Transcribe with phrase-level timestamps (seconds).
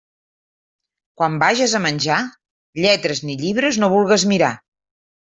[1.19, 2.15] Quan vages a menjar,
[2.85, 4.49] lletres ni llibres no vulgues mirar.